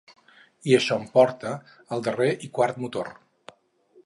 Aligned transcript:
I 0.69 0.73
això 0.77 0.97
em 1.01 1.05
porta 1.19 1.53
al 1.97 2.03
darrer 2.09 2.31
i 2.49 2.53
quart 2.57 2.83
motor. 2.87 3.13